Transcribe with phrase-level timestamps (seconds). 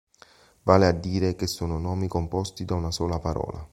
[0.63, 3.63] Vale a dire che sono nomi composti da una sola parola.